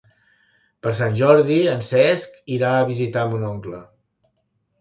Per 0.85 0.93
Sant 0.99 1.17
Jordi 1.19 1.57
en 1.73 1.85
Cesc 1.89 2.39
irà 2.57 2.75
a 2.79 2.89
visitar 2.93 3.27
mon 3.35 3.47
oncle. 3.55 3.83